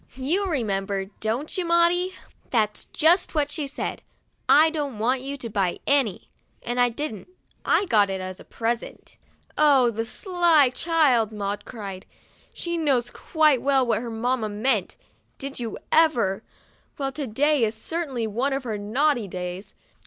[0.07, 2.15] * You remember, don't you, Maudie?
[2.49, 4.01] That's just what she said,'
[4.65, 6.31] I don't want you to buy any,'
[6.63, 7.27] and I didn't;
[7.63, 10.05] I got it as a present." 59 THE DIARY OF A BIRTHDAY DOLL" Oh, the
[10.05, 12.05] sly child!' Maud cried."
[12.55, 14.95] She knows quite well what her mamma meant.
[15.37, 16.41] Did you ever!
[16.97, 19.75] Well, to day is certainly one of her naughty days.